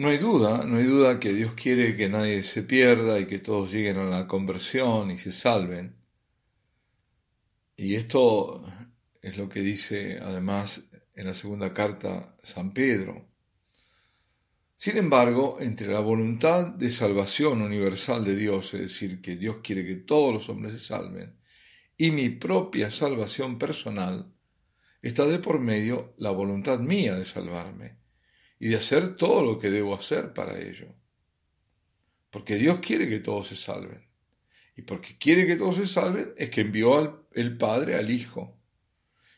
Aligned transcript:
No 0.00 0.08
hay 0.08 0.16
duda, 0.16 0.64
no 0.64 0.78
hay 0.78 0.84
duda 0.84 1.20
que 1.20 1.34
Dios 1.34 1.52
quiere 1.52 1.94
que 1.94 2.08
nadie 2.08 2.42
se 2.42 2.62
pierda 2.62 3.20
y 3.20 3.26
que 3.26 3.38
todos 3.38 3.70
lleguen 3.70 3.98
a 3.98 4.04
la 4.06 4.26
conversión 4.26 5.10
y 5.10 5.18
se 5.18 5.30
salven. 5.30 5.94
Y 7.76 7.96
esto 7.96 8.64
es 9.20 9.36
lo 9.36 9.50
que 9.50 9.60
dice 9.60 10.18
además 10.22 10.84
en 11.14 11.26
la 11.26 11.34
segunda 11.34 11.74
carta 11.74 12.34
San 12.42 12.72
Pedro. 12.72 13.28
Sin 14.74 14.96
embargo, 14.96 15.58
entre 15.60 15.88
la 15.88 16.00
voluntad 16.00 16.68
de 16.68 16.90
salvación 16.90 17.60
universal 17.60 18.24
de 18.24 18.36
Dios, 18.36 18.72
es 18.72 18.80
decir, 18.80 19.20
que 19.20 19.36
Dios 19.36 19.56
quiere 19.62 19.84
que 19.84 19.96
todos 19.96 20.32
los 20.32 20.48
hombres 20.48 20.72
se 20.72 20.80
salven, 20.80 21.38
y 21.98 22.10
mi 22.10 22.30
propia 22.30 22.90
salvación 22.90 23.58
personal, 23.58 24.32
está 25.02 25.26
de 25.26 25.40
por 25.40 25.60
medio 25.60 26.14
la 26.16 26.30
voluntad 26.30 26.78
mía 26.78 27.16
de 27.16 27.26
salvarme 27.26 27.99
y 28.60 28.68
de 28.68 28.76
hacer 28.76 29.16
todo 29.16 29.42
lo 29.42 29.58
que 29.58 29.70
debo 29.70 29.94
hacer 29.94 30.34
para 30.34 30.60
ello. 30.60 30.94
Porque 32.30 32.56
Dios 32.56 32.78
quiere 32.78 33.08
que 33.08 33.18
todos 33.18 33.48
se 33.48 33.56
salven. 33.56 34.06
Y 34.76 34.82
porque 34.82 35.16
quiere 35.18 35.46
que 35.46 35.56
todos 35.56 35.76
se 35.76 35.86
salven 35.86 36.34
es 36.36 36.50
que 36.50 36.60
envió 36.60 36.96
al, 36.96 37.26
el 37.32 37.56
Padre 37.56 37.96
al 37.96 38.10
Hijo. 38.10 38.60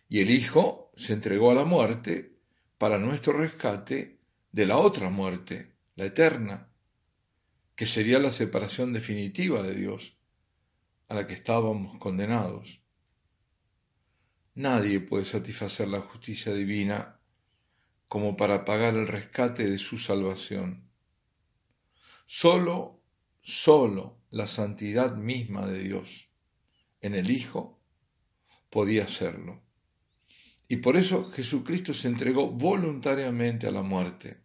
Y 0.08 0.20
el 0.20 0.30
Hijo 0.30 0.92
se 0.96 1.12
entregó 1.12 1.52
a 1.52 1.54
la 1.54 1.64
muerte 1.64 2.36
para 2.78 2.98
nuestro 2.98 3.32
rescate 3.34 4.18
de 4.50 4.66
la 4.66 4.76
otra 4.76 5.08
muerte, 5.08 5.76
la 5.94 6.06
eterna, 6.06 6.72
que 7.76 7.86
sería 7.86 8.18
la 8.18 8.30
separación 8.30 8.92
definitiva 8.92 9.62
de 9.62 9.76
Dios, 9.76 10.18
a 11.08 11.14
la 11.14 11.28
que 11.28 11.34
estábamos 11.34 11.96
condenados. 11.98 12.80
Nadie 14.54 14.98
puede 14.98 15.24
satisfacer 15.24 15.86
la 15.88 16.00
justicia 16.00 16.52
divina 16.52 17.21
como 18.12 18.36
para 18.36 18.66
pagar 18.66 18.92
el 18.92 19.06
rescate 19.06 19.70
de 19.70 19.78
su 19.78 19.96
salvación. 19.96 20.86
Solo, 22.26 23.00
solo 23.40 24.18
la 24.28 24.46
santidad 24.46 25.16
misma 25.16 25.66
de 25.66 25.78
Dios 25.78 26.28
en 27.00 27.14
el 27.14 27.30
Hijo 27.30 27.80
podía 28.68 29.04
hacerlo. 29.04 29.62
Y 30.68 30.76
por 30.76 30.98
eso 30.98 31.24
Jesucristo 31.30 31.94
se 31.94 32.08
entregó 32.08 32.50
voluntariamente 32.50 33.66
a 33.66 33.70
la 33.70 33.80
muerte, 33.80 34.42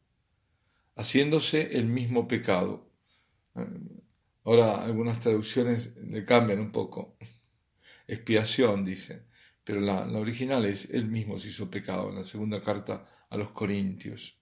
haciéndose 0.95 1.77
el 1.77 1.87
mismo 1.87 2.25
pecado. 2.25 2.89
Ahora 4.45 4.81
algunas 4.81 5.19
traducciones 5.19 5.93
le 5.97 6.23
cambian 6.23 6.61
un 6.61 6.71
poco. 6.71 7.17
Expiación, 8.07 8.85
dice 8.85 9.27
pero 9.67 9.81
la, 9.81 10.05
original 10.17 10.63
es 10.63 10.85
Él 10.91 11.07
mismo 11.07 11.37
se 11.37 11.49
hizo 11.49 11.69
pecado, 11.69 12.09
en 12.09 12.15
la 12.15 12.23
segunda 12.23 12.61
carta 12.61 13.05
a 13.29 13.35
los 13.35 13.51
Corintios. 13.51 14.39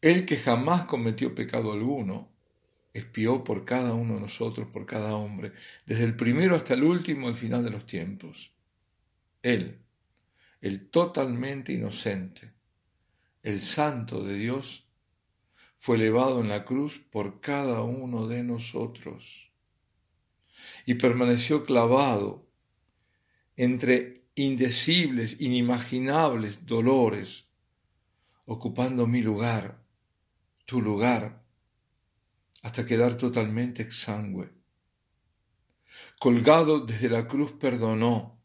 Él 0.00 0.24
que 0.24 0.38
jamás 0.38 0.86
cometió 0.86 1.34
pecado 1.34 1.70
alguno, 1.70 2.32
espió 2.94 3.44
por 3.44 3.66
cada 3.66 3.92
uno 3.92 4.14
de 4.14 4.22
nosotros, 4.22 4.70
por 4.70 4.86
cada 4.86 5.16
hombre, 5.16 5.52
desde 5.84 6.04
el 6.04 6.16
primero 6.16 6.56
hasta 6.56 6.72
el 6.72 6.82
último, 6.82 7.28
el 7.28 7.34
final 7.34 7.62
de 7.62 7.72
los 7.72 7.84
tiempos. 7.84 8.54
Él, 9.42 9.82
el 10.62 10.88
totalmente 10.88 11.74
inocente, 11.74 12.54
el 13.42 13.60
santo 13.60 14.24
de 14.24 14.38
Dios, 14.38 14.88
fue 15.76 15.96
elevado 15.96 16.40
en 16.40 16.48
la 16.48 16.64
cruz 16.64 16.96
por 17.10 17.42
cada 17.42 17.82
uno 17.82 18.28
de 18.28 18.42
nosotros 18.44 19.52
y 20.86 20.94
permaneció 20.94 21.66
clavado 21.66 22.48
entre 23.56 24.21
indecibles, 24.34 25.40
inimaginables 25.40 26.64
dolores, 26.64 27.48
ocupando 28.46 29.06
mi 29.06 29.20
lugar, 29.20 29.82
tu 30.64 30.80
lugar, 30.80 31.44
hasta 32.62 32.86
quedar 32.86 33.16
totalmente 33.16 33.82
exangüe. 33.82 34.50
Colgado 36.18 36.80
desde 36.80 37.10
la 37.10 37.28
cruz 37.28 37.52
perdonó, 37.52 38.40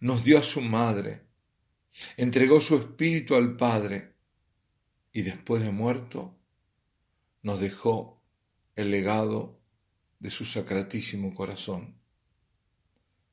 nos 0.00 0.24
dio 0.24 0.38
a 0.38 0.42
su 0.42 0.60
madre, 0.60 1.26
entregó 2.16 2.60
su 2.60 2.76
espíritu 2.76 3.36
al 3.36 3.56
Padre 3.56 4.16
y 5.12 5.22
después 5.22 5.62
de 5.62 5.70
muerto 5.70 6.36
nos 7.42 7.60
dejó 7.60 8.22
el 8.74 8.90
legado 8.90 9.60
de 10.18 10.30
su 10.30 10.44
sacratísimo 10.44 11.34
corazón, 11.34 11.96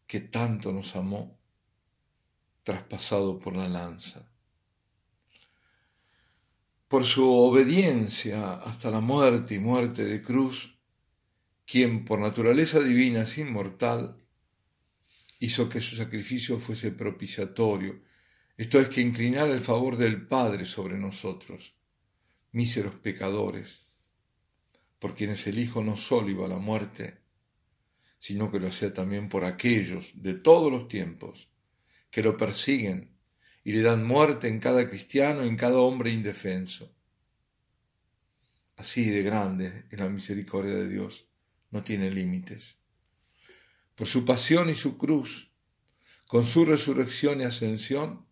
que 0.06 0.22
tanto 0.22 0.72
nos 0.72 0.96
amó 0.96 1.41
traspasado 2.64 3.40
por 3.40 3.56
la 3.56 3.68
lanza. 3.68 4.30
Por 6.88 7.06
su 7.06 7.26
obediencia 7.26 8.54
hasta 8.54 8.92
la 8.92 9.02
muerte 9.02 9.56
y 9.56 9.60
muerte 9.60 10.04
de 10.04 10.22
cruz, 10.22 10.78
quien 11.66 12.04
por 12.04 12.20
naturaleza 12.20 12.82
divina 12.82 13.22
es 13.22 13.38
inmortal, 13.38 14.18
hizo 15.40 15.70
que 15.70 15.82
su 15.82 15.96
sacrificio 15.96 16.60
fuese 16.60 16.92
propiciatorio, 16.92 18.02
esto 18.58 18.80
es 18.80 18.90
que 18.90 19.02
inclinara 19.02 19.54
el 19.54 19.62
favor 19.62 19.98
del 19.98 20.28
Padre 20.28 20.66
sobre 20.66 20.98
nosotros, 20.98 21.76
míseros 22.52 23.00
pecadores, 23.00 23.90
por 25.00 25.16
quienes 25.16 25.48
el 25.48 25.58
Hijo 25.58 25.84
no 25.84 25.98
solo 25.98 26.30
iba 26.30 26.46
a 26.46 26.50
la 26.50 26.58
muerte, 26.58 27.22
sino 28.20 28.52
que 28.52 28.60
lo 28.60 28.68
hacía 28.68 28.94
también 28.94 29.30
por 29.30 29.46
aquellos 29.46 30.12
de 30.22 30.36
todos 30.36 30.72
los 30.72 30.88
tiempos 30.88 31.51
que 32.12 32.22
lo 32.22 32.38
persiguen 32.38 33.18
y 33.64 33.72
le 33.72 33.82
dan 33.82 34.06
muerte 34.06 34.48
en 34.48 34.60
cada 34.60 34.88
cristiano, 34.88 35.44
en 35.44 35.56
cada 35.56 35.78
hombre 35.78 36.12
indefenso. 36.12 36.94
Así 38.76 39.10
de 39.10 39.24
grande 39.24 39.86
es 39.90 40.00
la 40.00 40.10
misericordia 40.10 40.74
de 40.74 40.90
Dios, 40.90 41.28
no 41.72 41.84
tiene 41.84 42.12
límites. 42.12 42.78
Por 43.96 44.08
su 44.08 44.26
pasión 44.26 44.70
y 44.70 44.76
su 44.76 44.98
cruz, 44.98 45.52
con 46.28 46.46
su 46.46 46.66
resurrección 46.66 47.42
y 47.42 47.44
ascensión, 47.44 48.26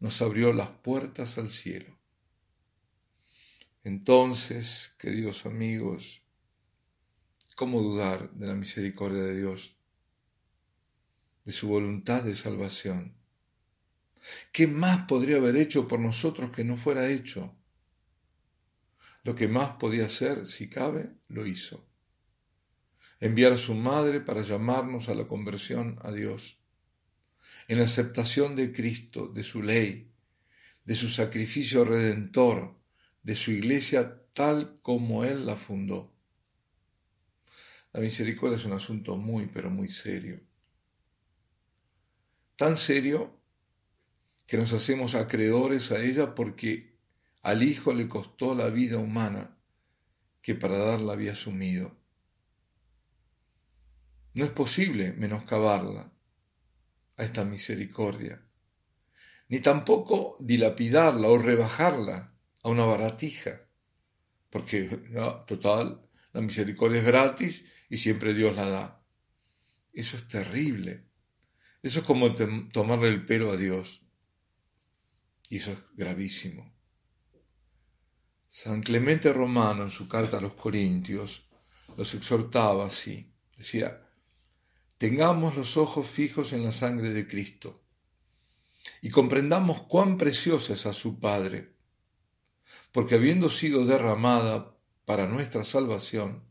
nos 0.00 0.20
abrió 0.20 0.52
las 0.52 0.68
puertas 0.68 1.38
al 1.38 1.50
cielo. 1.50 1.98
Entonces, 3.84 4.94
queridos 4.98 5.46
amigos, 5.46 6.22
¿cómo 7.56 7.80
dudar 7.80 8.30
de 8.32 8.46
la 8.46 8.54
misericordia 8.54 9.22
de 9.22 9.38
Dios? 9.38 9.76
De 11.44 11.52
su 11.52 11.68
voluntad 11.68 12.22
de 12.22 12.34
salvación. 12.34 13.14
¿Qué 14.52 14.66
más 14.66 15.06
podría 15.06 15.36
haber 15.36 15.56
hecho 15.56 15.86
por 15.86 16.00
nosotros 16.00 16.50
que 16.50 16.64
no 16.64 16.76
fuera 16.76 17.10
hecho? 17.10 17.54
Lo 19.22 19.34
que 19.34 19.48
más 19.48 19.76
podía 19.76 20.06
hacer, 20.06 20.46
si 20.46 20.68
cabe, 20.68 21.10
lo 21.28 21.46
hizo. 21.46 21.86
Enviar 23.20 23.52
a 23.52 23.58
su 23.58 23.74
madre 23.74 24.20
para 24.20 24.42
llamarnos 24.42 25.08
a 25.08 25.14
la 25.14 25.26
conversión 25.26 25.98
a 26.02 26.12
Dios, 26.12 26.58
en 27.68 27.78
la 27.78 27.84
aceptación 27.84 28.54
de 28.54 28.72
Cristo, 28.72 29.28
de 29.28 29.42
su 29.42 29.62
ley, 29.62 30.10
de 30.84 30.94
su 30.94 31.08
sacrificio 31.08 31.84
redentor, 31.84 32.78
de 33.22 33.36
su 33.36 33.50
iglesia 33.50 34.22
tal 34.32 34.78
como 34.82 35.24
Él 35.24 35.46
la 35.46 35.56
fundó. 35.56 36.12
La 37.92 38.00
misericordia 38.00 38.58
es 38.58 38.64
un 38.64 38.72
asunto 38.72 39.16
muy, 39.16 39.46
pero 39.46 39.70
muy 39.70 39.88
serio 39.88 40.40
tan 42.56 42.76
serio 42.76 43.40
que 44.46 44.56
nos 44.56 44.72
hacemos 44.72 45.14
acreedores 45.14 45.90
a 45.90 45.98
ella 45.98 46.34
porque 46.34 46.98
al 47.42 47.62
Hijo 47.62 47.92
le 47.92 48.08
costó 48.08 48.54
la 48.54 48.68
vida 48.68 48.98
humana 48.98 49.58
que 50.40 50.54
para 50.54 50.76
darla 50.76 51.14
había 51.14 51.32
asumido. 51.32 51.96
No 54.34 54.44
es 54.44 54.50
posible 54.50 55.12
menoscabarla 55.12 56.12
a 57.16 57.24
esta 57.24 57.44
misericordia, 57.44 58.44
ni 59.48 59.60
tampoco 59.60 60.36
dilapidarla 60.40 61.28
o 61.28 61.38
rebajarla 61.38 62.34
a 62.62 62.68
una 62.68 62.84
baratija, 62.84 63.68
porque, 64.50 64.88
total, 65.46 66.08
la 66.32 66.40
misericordia 66.40 66.98
es 66.98 67.06
gratis 67.06 67.64
y 67.88 67.98
siempre 67.98 68.34
Dios 68.34 68.56
la 68.56 68.68
da. 68.68 69.06
Eso 69.92 70.16
es 70.16 70.26
terrible. 70.26 71.04
Eso 71.84 72.00
es 72.00 72.06
como 72.06 72.34
tomarle 72.72 73.08
el 73.08 73.26
pelo 73.26 73.52
a 73.52 73.58
Dios. 73.58 74.00
Y 75.50 75.58
eso 75.58 75.72
es 75.72 75.78
gravísimo. 75.92 76.72
San 78.48 78.82
Clemente 78.82 79.30
Romano, 79.34 79.84
en 79.84 79.90
su 79.90 80.08
carta 80.08 80.38
a 80.38 80.40
los 80.40 80.54
Corintios, 80.54 81.46
los 81.98 82.14
exhortaba 82.14 82.86
así. 82.86 83.34
Decía, 83.58 84.02
tengamos 84.96 85.56
los 85.56 85.76
ojos 85.76 86.08
fijos 86.08 86.54
en 86.54 86.64
la 86.64 86.72
sangre 86.72 87.10
de 87.10 87.28
Cristo 87.28 87.84
y 89.02 89.10
comprendamos 89.10 89.82
cuán 89.82 90.16
preciosa 90.16 90.72
es 90.72 90.86
a 90.86 90.94
su 90.94 91.20
Padre, 91.20 91.74
porque 92.92 93.16
habiendo 93.16 93.50
sido 93.50 93.84
derramada 93.84 94.74
para 95.04 95.28
nuestra 95.28 95.64
salvación, 95.64 96.44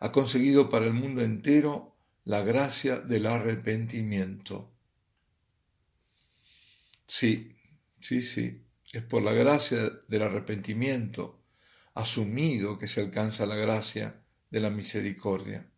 ha 0.00 0.10
conseguido 0.10 0.70
para 0.70 0.86
el 0.86 0.92
mundo 0.92 1.22
entero 1.22 1.91
la 2.24 2.42
gracia 2.42 2.98
del 2.98 3.26
arrepentimiento. 3.26 4.72
Sí, 7.06 7.56
sí, 8.00 8.22
sí, 8.22 8.64
Es 8.92 9.02
por 9.02 9.22
la 9.22 9.32
gracia 9.32 9.90
del 10.06 10.22
arrepentimiento 10.22 11.42
asumido 11.94 12.78
que 12.78 12.88
se 12.88 13.00
alcanza 13.00 13.46
la 13.46 13.56
gracia 13.56 14.22
de 14.50 14.60
la 14.60 14.70
misericordia. 14.70 15.68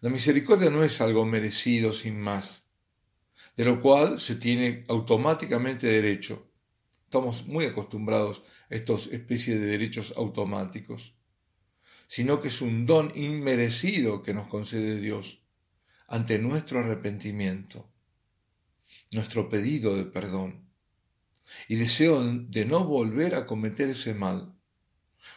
La 0.00 0.10
misericordia 0.10 0.70
no 0.70 0.82
es 0.82 1.00
algo 1.00 1.24
merecido 1.24 1.92
sin 1.92 2.20
más, 2.20 2.64
de 3.56 3.64
lo 3.64 3.80
cual 3.80 4.20
se 4.20 4.36
tiene 4.36 4.84
automáticamente 4.88 5.86
derecho. 5.86 6.50
Estamos 7.04 7.46
muy 7.46 7.66
acostumbrados 7.66 8.42
a 8.70 8.74
estas 8.74 9.06
especies 9.08 9.60
de 9.60 9.66
derechos 9.66 10.14
automáticos, 10.16 11.14
sino 12.10 12.40
que 12.40 12.48
es 12.48 12.60
un 12.60 12.86
don 12.86 13.12
inmerecido 13.14 14.20
que 14.20 14.34
nos 14.34 14.48
concede 14.48 15.00
Dios 15.00 15.44
ante 16.08 16.40
nuestro 16.40 16.80
arrepentimiento, 16.80 17.88
nuestro 19.12 19.48
pedido 19.48 19.96
de 19.96 20.06
perdón 20.06 20.68
y 21.68 21.76
deseo 21.76 22.20
de 22.20 22.64
no 22.64 22.82
volver 22.82 23.36
a 23.36 23.46
cometer 23.46 23.90
ese 23.90 24.12
mal. 24.12 24.58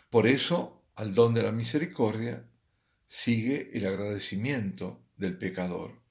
Por 0.09 0.25
eso, 0.25 0.83
al 0.95 1.13
don 1.13 1.35
de 1.35 1.43
la 1.43 1.51
misericordia 1.51 2.49
sigue 3.05 3.69
el 3.77 3.85
agradecimiento 3.85 5.05
del 5.15 5.37
pecador. 5.37 6.01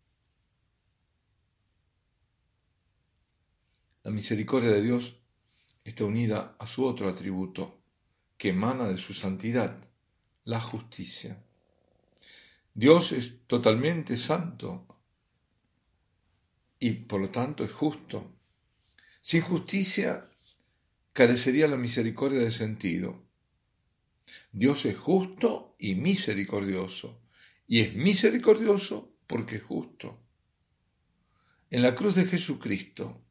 La 4.04 4.12
misericordia 4.12 4.70
de 4.70 4.82
Dios 4.82 5.24
está 5.82 6.04
unida 6.04 6.54
a 6.60 6.68
su 6.68 6.84
otro 6.84 7.08
atributo, 7.08 7.82
que 8.36 8.50
emana 8.50 8.86
de 8.86 8.98
su 8.98 9.12
santidad, 9.12 9.91
la 10.44 10.60
justicia. 10.60 11.42
Dios 12.74 13.12
es 13.12 13.46
totalmente 13.46 14.16
santo 14.16 14.86
y 16.78 16.92
por 16.92 17.20
lo 17.20 17.28
tanto 17.28 17.64
es 17.64 17.72
justo. 17.72 18.34
Sin 19.20 19.42
justicia 19.42 20.24
carecería 21.12 21.68
la 21.68 21.76
misericordia 21.76 22.40
de 22.40 22.50
sentido. 22.50 23.22
Dios 24.50 24.84
es 24.86 24.96
justo 24.98 25.76
y 25.78 25.94
misericordioso, 25.94 27.22
y 27.66 27.80
es 27.80 27.94
misericordioso 27.94 29.14
porque 29.26 29.56
es 29.56 29.62
justo. 29.62 30.20
En 31.70 31.82
la 31.82 31.94
cruz 31.94 32.16
de 32.16 32.24
Jesucristo 32.24 33.22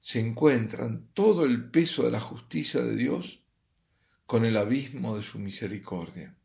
se 0.00 0.20
encuentran 0.20 1.08
todo 1.12 1.44
el 1.44 1.70
peso 1.70 2.04
de 2.04 2.10
la 2.10 2.20
justicia 2.20 2.80
de 2.82 2.96
Dios 2.96 3.39
con 4.30 4.44
el 4.44 4.56
abismo 4.56 5.16
de 5.16 5.24
su 5.24 5.40
misericordia. 5.40 6.36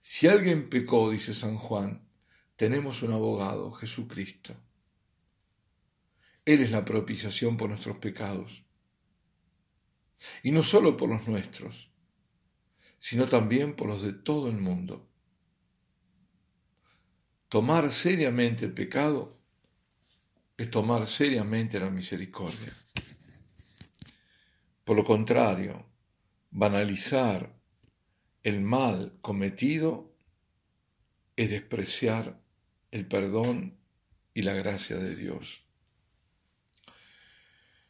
Si 0.00 0.28
alguien 0.28 0.70
pecó, 0.70 1.10
dice 1.10 1.34
San 1.34 1.58
Juan, 1.58 2.08
tenemos 2.56 3.02
un 3.02 3.12
abogado, 3.12 3.72
Jesucristo 3.72 4.56
él 6.44 6.60
es 6.60 6.70
la 6.70 6.84
propiciación 6.84 7.56
por 7.56 7.70
nuestros 7.70 7.98
pecados. 7.98 8.64
Y 10.42 10.50
no 10.50 10.62
solo 10.62 10.96
por 10.96 11.08
los 11.08 11.26
nuestros, 11.26 11.90
sino 12.98 13.28
también 13.28 13.74
por 13.74 13.88
los 13.88 14.02
de 14.02 14.12
todo 14.12 14.48
el 14.48 14.56
mundo. 14.56 15.08
Tomar 17.48 17.90
seriamente 17.90 18.64
el 18.64 18.72
pecado 18.72 19.38
es 20.56 20.70
tomar 20.70 21.06
seriamente 21.06 21.80
la 21.80 21.90
misericordia. 21.90 22.72
Por 24.84 24.96
lo 24.96 25.04
contrario, 25.04 25.86
banalizar 26.54 27.52
el 28.44 28.60
mal 28.60 29.18
cometido 29.20 30.14
es 31.34 31.50
despreciar 31.50 32.40
el 32.92 33.08
perdón 33.08 33.76
y 34.32 34.42
la 34.42 34.54
gracia 34.54 34.96
de 34.96 35.16
Dios. 35.16 35.64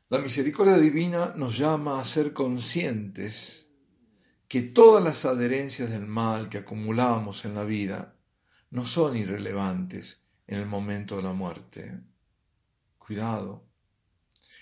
La 0.08 0.18
misericordia 0.18 0.78
divina 0.78 1.34
nos 1.36 1.58
llama 1.58 2.00
a 2.00 2.04
ser 2.06 2.32
conscientes 2.32 3.66
que 4.48 4.62
todas 4.62 5.04
las 5.04 5.26
adherencias 5.26 5.90
del 5.90 6.06
mal 6.06 6.48
que 6.48 6.58
acumulamos 6.58 7.44
en 7.44 7.54
la 7.54 7.64
vida 7.64 8.16
no 8.70 8.86
son 8.86 9.18
irrelevantes 9.18 10.22
en 10.46 10.58
el 10.58 10.66
momento 10.66 11.16
de 11.16 11.22
la 11.22 11.32
muerte. 11.34 12.00
Cuidado. 12.96 13.66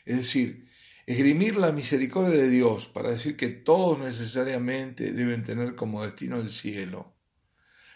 Es 0.04 0.16
decir, 0.16 0.72
esgrimir 1.06 1.56
la 1.56 1.72
misericordia 1.72 2.40
de 2.40 2.49
Dios 2.49 2.87
para 2.87 3.10
decir 3.10 3.37
que 3.37 3.49
todos 3.49 3.99
necesariamente 3.99 5.12
deben 5.12 5.44
tener 5.44 5.75
como 5.75 6.02
destino 6.02 6.37
el 6.37 6.50
cielo, 6.50 7.14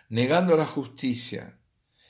negando 0.08 0.56
la 0.56 0.66
justicia 0.66 1.58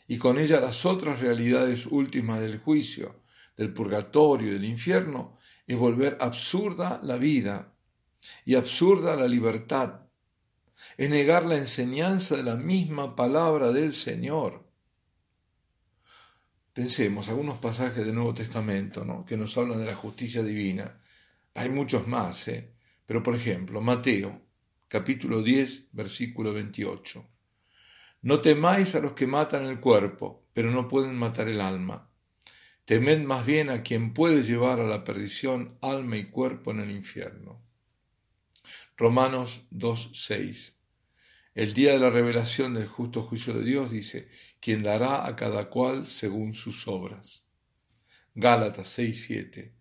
y 0.06 0.18
con 0.18 0.38
ella 0.38 0.60
las 0.60 0.86
otras 0.86 1.20
realidades 1.20 1.86
últimas 1.86 2.40
del 2.40 2.58
juicio, 2.58 3.22
del 3.56 3.72
purgatorio 3.72 4.48
y 4.48 4.54
del 4.54 4.64
infierno 4.64 5.36
es 5.66 5.76
volver 5.76 6.16
absurda 6.20 7.00
la 7.02 7.16
vida 7.16 7.74
y 8.44 8.54
absurda 8.54 9.16
la 9.16 9.26
libertad. 9.26 10.02
Es 10.96 11.10
negar 11.10 11.44
la 11.44 11.56
enseñanza 11.56 12.36
de 12.36 12.42
la 12.42 12.56
misma 12.56 13.16
palabra 13.16 13.72
del 13.72 13.92
Señor. 13.92 14.65
Pensemos 16.76 17.30
algunos 17.30 17.56
pasajes 17.56 18.04
del 18.04 18.14
Nuevo 18.14 18.34
Testamento 18.34 19.02
¿no? 19.02 19.24
que 19.24 19.38
nos 19.38 19.56
hablan 19.56 19.78
de 19.78 19.86
la 19.86 19.96
justicia 19.96 20.42
divina. 20.42 21.00
Hay 21.54 21.70
muchos 21.70 22.06
más, 22.06 22.48
¿eh? 22.48 22.74
pero 23.06 23.22
por 23.22 23.34
ejemplo, 23.34 23.80
Mateo, 23.80 24.42
capítulo 24.86 25.42
10, 25.42 25.86
versículo 25.92 26.52
28. 26.52 27.26
No 28.20 28.40
temáis 28.42 28.94
a 28.94 29.00
los 29.00 29.12
que 29.12 29.26
matan 29.26 29.64
el 29.64 29.80
cuerpo, 29.80 30.50
pero 30.52 30.70
no 30.70 30.86
pueden 30.86 31.14
matar 31.14 31.48
el 31.48 31.62
alma 31.62 32.10
Temed 32.84 33.24
más 33.24 33.46
bien 33.46 33.70
a 33.70 33.82
quien 33.82 34.12
puede 34.12 34.44
llevar 34.44 34.78
a 34.78 34.86
la 34.86 35.02
perdición 35.02 35.78
alma 35.80 36.18
y 36.18 36.26
cuerpo 36.26 36.72
en 36.72 36.80
el 36.80 36.92
infierno. 36.92 37.60
Romanos 38.96 39.62
2.6. 39.72 40.75
El 41.56 41.72
día 41.72 41.92
de 41.92 41.98
la 41.98 42.10
revelación 42.10 42.74
del 42.74 42.86
justo 42.86 43.22
juicio 43.22 43.54
de 43.54 43.64
Dios 43.64 43.90
dice, 43.90 44.28
quien 44.60 44.82
dará 44.82 45.26
a 45.26 45.34
cada 45.36 45.70
cual 45.70 46.06
según 46.06 46.52
sus 46.52 46.86
obras. 46.86 47.46
Gálatas 48.34 48.98
6.7. 48.98 49.72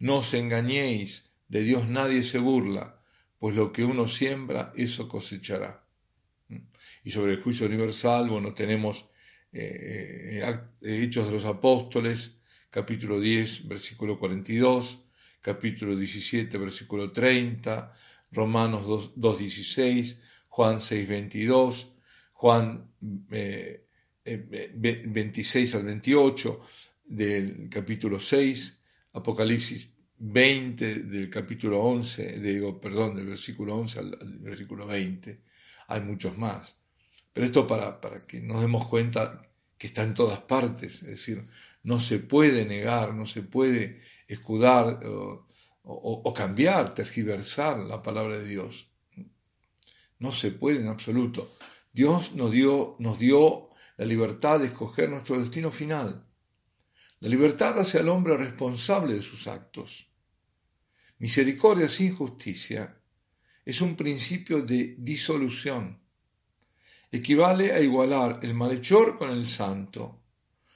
No 0.00 0.16
os 0.16 0.34
engañéis, 0.34 1.30
de 1.46 1.62
Dios 1.62 1.88
nadie 1.88 2.24
se 2.24 2.38
burla, 2.38 3.00
pues 3.38 3.54
lo 3.54 3.72
que 3.72 3.84
uno 3.84 4.08
siembra, 4.08 4.72
eso 4.74 5.08
cosechará. 5.08 5.86
Y 7.04 7.12
sobre 7.12 7.34
el 7.34 7.40
juicio 7.40 7.66
universal, 7.66 8.28
bueno, 8.28 8.52
tenemos 8.52 9.08
eh, 9.52 10.42
eh, 10.42 11.02
Hechos 11.04 11.26
de 11.26 11.34
los 11.34 11.44
Apóstoles, 11.44 12.32
capítulo 12.68 13.20
10, 13.20 13.68
versículo 13.68 14.18
42, 14.18 15.04
capítulo 15.40 15.94
17, 15.94 16.58
versículo 16.58 17.12
30, 17.12 17.92
Romanos 18.32 19.12
2, 19.14 19.38
16, 19.38 20.20
Juan 20.52 20.82
6, 20.82 21.08
22, 21.08 21.92
Juan 22.34 22.92
26 23.00 24.20
eh, 24.20 25.74
eh, 25.74 25.76
al 25.78 25.84
28 25.84 26.60
del 27.04 27.70
capítulo 27.70 28.20
6, 28.20 28.82
Apocalipsis 29.14 29.88
20 30.18 30.94
del 31.04 31.30
capítulo 31.30 31.80
11, 31.80 32.38
digo, 32.40 32.78
perdón, 32.78 33.16
del 33.16 33.28
versículo 33.28 33.76
11 33.76 33.98
al, 33.98 34.18
al, 34.20 34.38
versículo 34.40 34.86
20. 34.86 35.40
Hay 35.88 36.00
muchos 36.02 36.36
más. 36.36 36.76
Pero 37.32 37.46
esto 37.46 37.66
para, 37.66 37.98
para 37.98 38.26
que 38.26 38.42
nos 38.42 38.60
demos 38.60 38.86
cuenta 38.86 39.40
que 39.78 39.86
está 39.86 40.02
en 40.02 40.12
todas 40.12 40.40
partes, 40.40 40.96
es 40.96 41.08
decir, 41.08 41.46
no 41.82 41.98
se 41.98 42.18
puede 42.18 42.66
negar, 42.66 43.14
no 43.14 43.24
se 43.24 43.40
puede 43.40 44.02
escudar 44.28 45.00
o, 45.82 46.34
cambiar, 46.34 46.92
tergiversar 46.92 47.78
la 47.78 48.02
palabra 48.02 48.38
de 48.38 48.46
Dios. 48.46 48.91
No 50.22 50.30
se 50.32 50.52
puede 50.52 50.78
en 50.80 50.88
absoluto. 50.88 51.56
Dios 51.92 52.34
nos 52.34 52.50
dio, 52.52 52.96
nos 53.00 53.18
dio 53.18 53.68
la 53.96 54.04
libertad 54.04 54.60
de 54.60 54.66
escoger 54.66 55.10
nuestro 55.10 55.38
destino 55.38 55.70
final. 55.70 56.26
La 57.20 57.28
libertad 57.28 57.78
hace 57.78 57.98
al 57.98 58.08
hombre 58.08 58.36
responsable 58.36 59.14
de 59.14 59.22
sus 59.22 59.46
actos. 59.46 60.08
Misericordia 61.18 61.88
sin 61.88 62.14
justicia 62.14 63.00
es 63.64 63.80
un 63.80 63.96
principio 63.96 64.62
de 64.62 64.94
disolución. 64.98 66.00
Equivale 67.10 67.72
a 67.72 67.80
igualar 67.80 68.40
el 68.42 68.54
malhechor 68.54 69.18
con 69.18 69.30
el 69.30 69.46
santo 69.46 70.22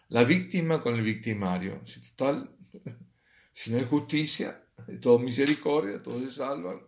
la 0.08 0.24
víctima 0.24 0.82
con 0.82 0.94
el 0.94 1.02
victimario. 1.02 1.82
Si 1.84 2.00
total, 2.00 2.50
si 3.52 3.70
no 3.70 3.78
hay 3.78 3.84
justicia, 3.84 4.64
todo 5.00 5.18
misericordia, 5.18 6.02
todos 6.02 6.22
se 6.22 6.36
salvan. 6.36 6.80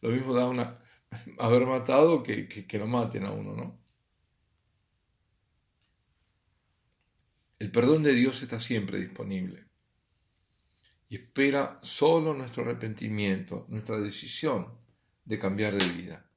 Lo 0.00 0.10
mismo 0.10 0.34
da 0.34 0.48
una 0.48 0.74
haber 1.38 1.66
matado 1.66 2.22
que, 2.22 2.48
que, 2.48 2.78
lo 2.78 2.86
maten 2.86 3.24
a 3.24 3.32
uno, 3.32 3.54
¿no? 3.54 3.80
El 7.58 7.70
perdón 7.70 8.02
de 8.02 8.14
Dios 8.14 8.42
está 8.42 8.58
siempre 8.58 8.98
disponible 8.98 9.66
y 11.08 11.16
espera 11.16 11.78
solo 11.82 12.32
nuestro 12.32 12.62
arrepentimiento, 12.62 13.66
nuestra 13.68 13.98
decisión 13.98 14.78
de 15.24 15.38
cambiar 15.38 15.74
de 15.74 16.02
vida. 16.02 16.30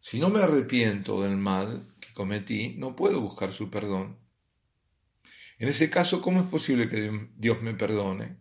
Si 0.00 0.18
no 0.18 0.30
me 0.30 0.40
arrepiento 0.40 1.22
del 1.22 1.36
mal 1.36 1.94
que 2.00 2.12
cometí, 2.12 2.74
no 2.78 2.96
puedo 2.96 3.20
buscar 3.20 3.52
su 3.52 3.70
perdón. 3.70 4.18
En 5.58 5.68
ese 5.68 5.88
caso, 5.90 6.20
¿cómo 6.20 6.40
es 6.40 6.46
posible 6.48 6.88
que 6.88 7.30
Dios 7.36 7.62
me 7.62 7.74
perdone? 7.74 8.38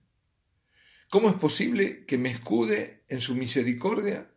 ¿Cómo 1.12 1.30
es 1.30 1.36
posible 1.36 2.06
que 2.08 2.18
me 2.18 2.32
escude 2.32 3.04
en 3.10 3.20
su 3.20 3.36
misericordia 3.36 4.32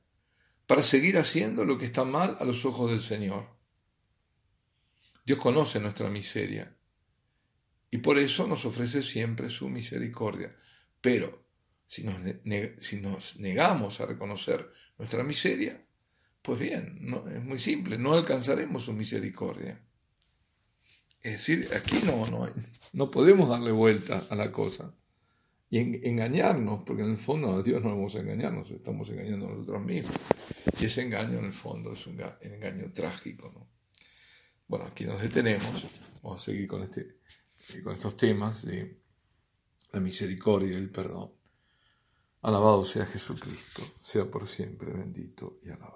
para 0.67 0.83
seguir 0.83 1.19
haciendo 1.19 1.65
lo 1.65 1.79
que 1.79 1.85
está 1.87 2.05
mal 2.05 2.37
a 2.41 2.45
los 2.45 2.65
ojos 2.65 2.91
del 2.91 3.01
Señor? 3.01 3.49
Dios 5.25 5.39
conoce 5.39 5.81
nuestra 5.81 6.09
miseria 6.11 6.77
y 7.91 7.99
por 7.99 8.19
eso 8.19 8.47
nos 8.47 8.65
ofrece 8.65 9.03
siempre 9.03 9.49
su 9.49 9.69
misericordia. 9.69 10.55
Pero 11.01 11.47
si 11.87 12.03
nos, 12.03 12.17
si 12.79 13.01
nos 13.01 13.37
negamos 13.39 14.01
a 14.01 14.07
reconocer 14.07 14.71
nuestra 14.99 15.23
miseria, 15.23 15.87
pues 16.43 16.59
bien, 16.59 16.99
es 17.33 17.43
muy 17.43 17.59
simple, 17.59 17.97
no 17.97 18.15
alcanzaremos 18.15 18.85
su 18.85 18.93
misericordia. 18.93 19.81
Es 21.23 21.33
decir, 21.33 21.69
aquí 21.75 22.01
no, 22.05 22.27
no, 22.27 22.47
no 22.93 23.11
podemos 23.11 23.49
darle 23.49 23.73
vuelta 23.73 24.23
a 24.29 24.35
la 24.35 24.53
cosa 24.53 24.95
y 25.71 25.79
engañarnos, 25.79 26.85
porque 26.85 27.03
en 27.03 27.13
el 27.13 27.17
fondo 27.17 27.53
a 27.53 27.63
Dios 27.63 27.83
no 27.83 27.91
vamos 27.91 28.15
a 28.15 28.21
engañarnos, 28.21 28.71
estamos 28.71 29.09
engañando 29.11 29.47
a 29.47 29.51
nosotros 29.53 29.83
mismos. 29.83 30.15
Y 30.81 30.87
ese 30.87 31.03
engaño 31.03 31.39
en 31.39 31.47
el 31.47 31.53
fondo 31.53 31.93
es 31.93 32.07
un 32.07 32.21
engaño 32.41 32.91
trágico. 32.93 33.51
¿no? 33.55 33.69
Bueno, 34.67 34.87
aquí 34.87 35.05
nos 35.05 35.21
detenemos, 35.21 35.87
vamos 36.23 36.43
a 36.43 36.45
seguir 36.45 36.67
con, 36.67 36.83
este, 36.83 37.19
con 37.83 37.95
estos 37.95 38.17
temas 38.17 38.65
de 38.65 38.99
la 39.93 40.01
misericordia 40.01 40.73
y 40.73 40.75
el 40.75 40.91
perdón. 40.91 41.33
Alabado 42.43 42.85
sea 42.85 43.07
Jesucristo, 43.07 43.83
sea 44.01 44.31
por 44.31 44.49
siempre 44.49 44.93
bendito 44.93 45.59
y 45.63 45.71
alabado. 45.71 45.95